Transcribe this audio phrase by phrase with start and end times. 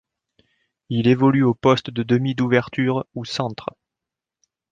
[0.89, 3.69] Il évolue au poste de demi d'ouverture ou centre.